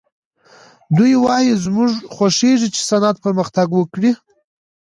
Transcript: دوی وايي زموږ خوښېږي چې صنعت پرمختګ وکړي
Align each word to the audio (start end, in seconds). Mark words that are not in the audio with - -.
دوی 0.97 1.13
وايي 1.23 1.53
زموږ 1.65 1.91
خوښېږي 2.15 2.67
چې 2.75 2.81
صنعت 2.89 3.15
پرمختګ 3.25 3.67
وکړي 3.73 4.11